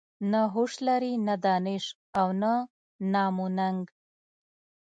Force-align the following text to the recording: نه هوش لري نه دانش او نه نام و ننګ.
نه 0.31 0.41
هوش 0.53 0.73
لري 0.87 1.13
نه 1.27 1.35
دانش 1.45 1.85
او 2.19 2.27
نه 2.41 2.51
نام 3.13 3.35
و 3.45 3.47
ننګ. 3.57 3.83